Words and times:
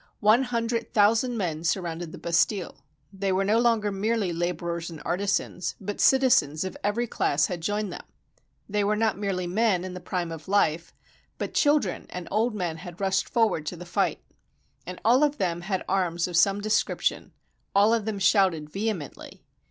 One 0.21 0.45
hundred 0.45 0.95
thousand 0.95 1.37
men 1.37 1.63
surrounded 1.63 2.11
the 2.11 2.17
Bastille. 2.17 2.73
They 3.13 3.31
were 3.31 3.45
no 3.45 3.59
longer 3.59 3.91
merely 3.91 4.33
laborers 4.33 4.89
and 4.89 4.99
artisans, 5.05 5.75
but 5.79 6.01
citizens 6.01 6.63
of 6.63 6.75
every 6.83 7.05
class 7.05 7.45
had 7.45 7.61
joined 7.61 7.93
them. 7.93 8.01
They 8.67 8.83
were 8.83 8.95
not 8.95 9.19
merely 9.19 9.45
men 9.45 9.83
in 9.83 9.93
the 9.93 9.99
prime 9.99 10.31
of 10.31 10.47
life, 10.47 10.91
but 11.37 11.53
children 11.53 12.07
and 12.09 12.27
old 12.31 12.55
men 12.55 12.77
had 12.77 12.99
rushed 12.99 13.29
for 13.29 13.47
ward 13.47 13.67
to 13.67 13.75
the 13.77 13.85
fight. 13.85 14.23
And 14.87 14.99
all 15.05 15.23
of 15.23 15.37
them 15.37 15.61
had 15.61 15.85
arms 15.87 16.27
of 16.27 16.35
some 16.35 16.61
description, 16.61 17.31
all 17.75 17.93
of 17.93 18.05
them 18.05 18.17
shouted 18.17 18.71
vehemently. 18.71 19.43